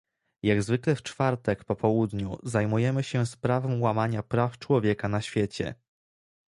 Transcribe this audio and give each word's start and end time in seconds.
Jak 0.43 0.63
zwykle 0.63 0.95
w 0.95 1.03
czwartek 1.03 1.63
popołudniu 1.63 2.37
zajmujemy 2.43 3.03
się 3.03 3.25
sprawą 3.25 3.79
łamania 3.79 4.23
praw 4.23 4.57
człowieka 4.59 5.07
na 5.09 5.21
świecie 5.21 5.75